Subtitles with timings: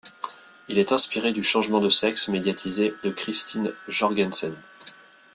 [0.67, 4.55] Il est inspiré du changement de sexe médiatisé de Christine Jorgensen.